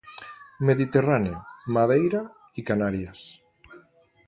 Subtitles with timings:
[0.61, 2.23] Mediterráneo, Madeira
[2.55, 3.19] y Canarias.